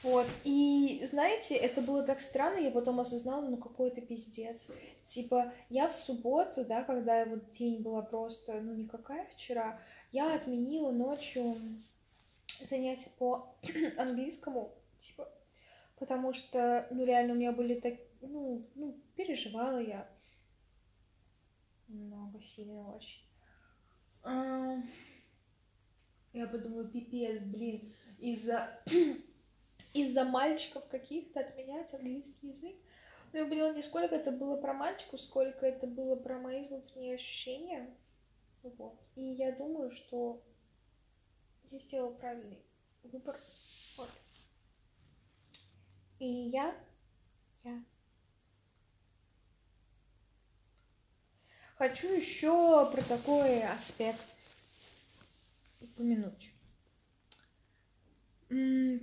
Вот, 0.04 0.28
и 0.44 1.08
знаете, 1.10 1.56
это 1.56 1.82
было 1.82 2.04
так 2.04 2.22
странно, 2.22 2.60
я 2.60 2.70
потом 2.70 3.00
осознала, 3.00 3.42
ну 3.50 3.58
какой 3.58 3.90
это 3.90 4.02
пиздец. 4.02 4.68
Типа, 5.06 5.52
я 5.70 5.88
в 5.88 5.92
субботу, 5.92 6.64
да, 6.64 6.84
когда 6.84 7.26
вот 7.26 7.50
день 7.50 7.82
была 7.82 8.04
просто, 8.04 8.62
ну 8.62 8.76
никакая 8.76 9.26
вчера, 9.26 9.82
я 10.12 10.36
отменила 10.36 10.92
ночью 10.92 11.58
занятия 12.70 13.10
по 13.18 13.56
английскому, 13.98 14.72
типа, 15.00 15.28
потому 15.98 16.34
что, 16.34 16.88
ну, 16.92 17.06
реально 17.06 17.34
у 17.34 17.38
меня 17.38 17.54
были 17.54 17.80
так, 17.80 17.96
ну, 18.22 18.68
ну, 18.76 18.96
переживала 19.16 19.82
я 19.82 20.08
много 21.88 22.40
сильно 22.44 22.88
очень. 22.96 23.31
А, 24.24 24.78
я 26.34 26.48
подумала, 26.48 26.88
пипец, 26.88 27.42
блин, 27.42 27.94
из-за 28.20 28.80
из-за 29.94 30.24
мальчиков 30.24 30.88
каких-то 30.88 31.42
отменять 31.42 31.94
английский 31.94 32.50
язык. 32.50 32.76
Но 33.34 33.40
я 33.40 33.46
поняла, 33.46 33.74
не 33.74 33.82
сколько 33.82 34.16
это 34.16 34.32
было 34.32 34.58
про 34.58 34.74
мальчиков, 34.74 35.22
сколько 35.22 35.66
это 35.66 35.88
было 35.88 36.16
про 36.16 36.38
мои 36.38 36.68
внутренние 36.68 37.16
ощущения. 37.16 37.96
Вот. 38.64 39.00
И 39.16 39.24
я 39.24 39.54
думаю, 39.54 39.92
что 39.92 40.44
я 41.72 41.80
сделала 41.80 42.14
правильный 42.14 42.60
выбор. 43.04 43.40
Вот. 43.98 44.10
И 46.20 46.28
я, 46.28 46.76
я 47.64 47.84
хочу 51.82 52.14
еще 52.14 52.88
про 52.92 53.02
такой 53.02 53.64
аспект 53.64 54.28
упомянуть. 55.80 56.54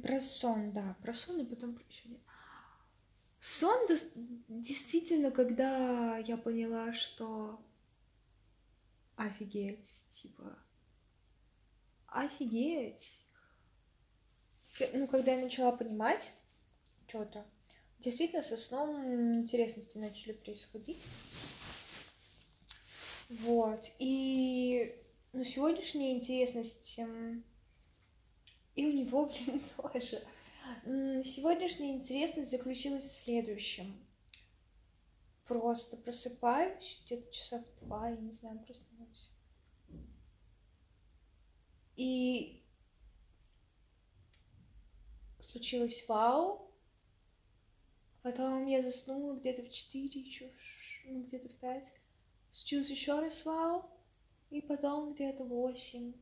Про 0.00 0.20
сон, 0.20 0.70
да, 0.70 0.96
про 1.02 1.12
сон 1.12 1.40
и 1.40 1.44
потом 1.44 1.74
про 1.74 1.82
еще 1.88 2.08
нет. 2.08 2.20
Сон 3.40 3.88
действительно, 4.46 5.32
когда 5.32 6.18
я 6.18 6.36
поняла, 6.36 6.92
что 6.92 7.60
Офигеть, 9.16 10.04
типа. 10.12 10.56
Офигеть. 12.06 13.24
Ну, 14.92 15.08
когда 15.08 15.32
я 15.32 15.42
начала 15.42 15.72
понимать 15.72 16.32
что-то, 17.08 17.44
действительно 17.98 18.42
со 18.42 18.56
сном 18.56 19.40
интересности 19.40 19.98
начали 19.98 20.30
происходить. 20.30 21.04
Вот. 23.28 23.90
И 23.98 24.94
ну, 25.32 25.44
сегодняшняя 25.44 26.12
интересность 26.12 26.98
эм, 26.98 27.44
и 28.74 28.86
у 28.86 28.92
него, 28.92 29.26
блин, 29.46 29.62
тоже. 29.76 30.22
Сегодняшняя 31.24 31.94
интересность 31.94 32.50
заключилась 32.50 33.04
в 33.04 33.10
следующем 33.10 33.96
просто 35.48 35.96
просыпаюсь 35.96 37.00
где-то 37.04 37.32
часа 37.32 37.58
в 37.58 37.80
два, 37.80 38.10
я 38.10 38.16
не 38.16 38.32
знаю, 38.32 38.60
проснулась. 38.60 39.30
И 41.96 42.62
случилось 45.40 46.06
вау. 46.06 46.70
Потом 48.22 48.66
я 48.66 48.82
заснула 48.82 49.36
где-то 49.36 49.62
в 49.62 49.72
четыре, 49.72 50.20
еще, 50.20 50.52
ну, 51.06 51.22
где-то 51.24 51.48
в 51.48 51.54
пять. 51.54 51.88
Случилось 52.52 52.90
еще 52.90 53.20
раз 53.20 53.44
вау. 53.44 53.84
И 54.50 54.60
потом 54.60 55.14
где-то 55.14 55.44
восемь. 55.44 56.14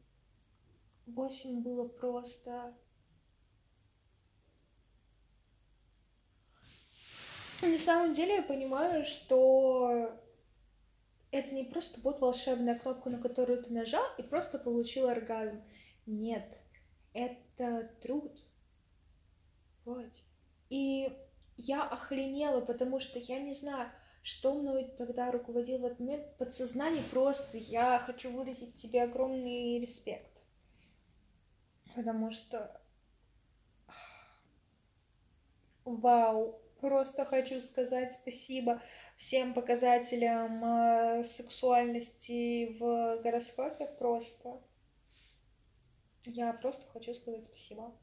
Восемь 1.06 1.60
было 1.62 1.86
просто 1.86 2.74
На 7.62 7.78
самом 7.78 8.12
деле 8.12 8.36
я 8.36 8.42
понимаю, 8.42 9.04
что 9.04 10.10
это 11.30 11.54
не 11.54 11.64
просто 11.64 12.00
вот 12.02 12.20
волшебная 12.20 12.78
кнопка, 12.78 13.08
на 13.08 13.18
которую 13.18 13.62
ты 13.62 13.72
нажал 13.72 14.04
и 14.18 14.22
просто 14.22 14.58
получил 14.58 15.08
оргазм. 15.08 15.62
Нет, 16.04 16.60
это 17.14 17.90
труд. 18.02 18.36
Вот. 19.84 20.10
И 20.68 21.10
я 21.56 21.82
охренела, 21.82 22.60
потому 22.60 23.00
что 23.00 23.18
я 23.18 23.40
не 23.40 23.54
знаю, 23.54 23.90
что 24.26 24.54
мной 24.54 24.90
тогда 24.98 25.30
руководил 25.30 25.78
в 25.78 25.84
этот 25.84 26.00
момент. 26.00 26.36
Подсознание 26.36 27.04
просто, 27.12 27.58
я 27.58 28.00
хочу 28.00 28.32
выразить 28.32 28.74
тебе 28.74 29.04
огромный 29.04 29.78
респект. 29.78 30.42
Потому 31.94 32.32
что... 32.32 32.80
Вау, 35.84 36.60
Просто 36.80 37.24
хочу 37.24 37.60
сказать 37.60 38.14
спасибо 38.20 38.82
всем 39.16 39.54
показателям 39.54 40.64
э, 40.64 41.24
сексуальности 41.24 42.76
в 42.80 43.22
гороскопе. 43.22 43.86
Просто. 43.86 44.60
Я 46.24 46.52
просто 46.52 46.84
хочу 46.88 47.14
сказать 47.14 47.44
спасибо. 47.44 47.94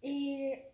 И 0.00 0.64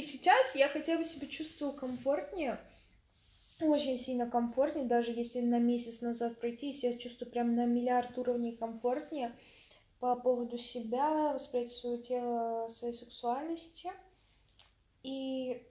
и 0.00 0.02
сейчас 0.02 0.54
я 0.54 0.68
хотя 0.68 0.96
бы 0.96 1.04
себя 1.04 1.26
чувствую 1.26 1.74
комфортнее, 1.74 2.58
очень 3.60 3.98
сильно 3.98 4.30
комфортнее, 4.30 4.86
даже 4.86 5.10
если 5.10 5.42
на 5.42 5.58
месяц 5.58 6.00
назад 6.00 6.40
пройти, 6.40 6.70
я 6.70 6.96
чувствую 6.96 7.30
прям 7.30 7.54
на 7.54 7.66
миллиард 7.66 8.16
уровней 8.16 8.56
комфортнее 8.56 9.36
по 9.98 10.16
поводу 10.16 10.56
себя, 10.56 11.34
восприятия 11.34 11.74
своего 11.74 12.00
тела, 12.00 12.68
своей 12.70 12.94
сексуальности. 12.94 13.92
И, 15.02 15.62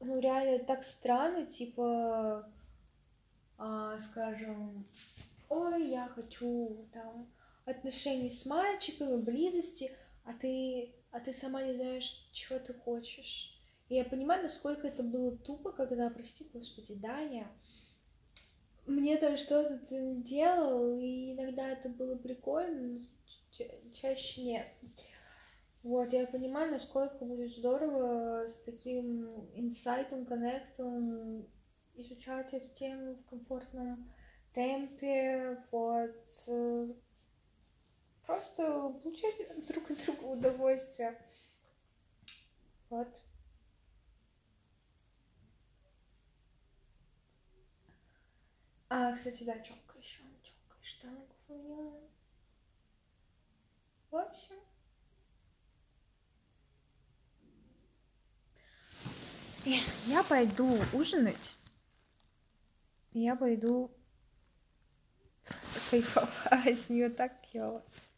ну, 0.00 0.18
реально 0.18 0.64
так 0.64 0.82
странно, 0.82 1.44
типа, 1.44 2.50
а, 3.58 3.98
скажем, 4.00 4.86
ой, 5.50 5.90
я 5.90 6.08
хочу 6.08 6.88
там 6.94 7.30
отношений 7.66 8.30
с 8.30 8.46
мальчиками, 8.46 9.20
близости, 9.20 9.92
а 10.24 10.32
ты, 10.32 10.94
а 11.16 11.20
ты 11.20 11.32
сама 11.32 11.62
не 11.62 11.72
знаешь, 11.72 12.28
чего 12.32 12.58
ты 12.58 12.74
хочешь. 12.74 13.58
И 13.88 13.94
я 13.94 14.04
понимаю, 14.04 14.42
насколько 14.42 14.86
это 14.86 15.02
было 15.02 15.34
тупо, 15.34 15.72
когда, 15.72 16.10
прости, 16.10 16.46
господи, 16.52 16.94
Даня, 16.94 17.48
мне 18.86 19.16
там 19.16 19.38
что-то 19.38 19.80
делал, 19.88 20.98
и 20.98 21.32
иногда 21.32 21.70
это 21.70 21.88
было 21.88 22.16
прикольно, 22.16 22.98
но 22.98 23.00
ча- 23.50 23.92
чаще 23.94 24.42
нет. 24.42 24.66
Вот, 25.82 26.12
я 26.12 26.26
понимаю, 26.26 26.72
насколько 26.72 27.24
будет 27.24 27.50
здорово 27.52 28.46
с 28.46 28.54
таким 28.66 29.48
инсайтом, 29.54 30.26
коннектом 30.26 31.46
изучать 31.94 32.52
эту 32.52 32.68
тему 32.74 33.14
в 33.14 33.24
комфортном 33.30 34.12
темпе, 34.52 35.64
вот, 35.70 36.44
э, 36.48 36.92
просто 38.26 38.90
получать 39.02 39.66
друг 39.66 39.90
от 39.90 40.04
друга 40.04 40.24
удовольствие. 40.24 41.18
Вот. 42.90 43.22
А, 48.88 49.12
кстати, 49.14 49.42
да, 49.44 49.58
челка 49.60 49.98
еще, 49.98 50.22
челка, 50.42 50.76
штангу 50.82 51.26
поменяла. 51.46 52.00
В 54.10 54.16
общем, 54.16 54.56
я 60.06 60.22
пойду 60.22 60.78
ужинать. 60.92 61.56
Я 63.12 63.34
пойду 63.34 63.90
просто 65.44 65.80
кайфовать. 65.90 66.88
Мне 66.88 67.08
так 67.08 67.32
клево. 67.50 67.82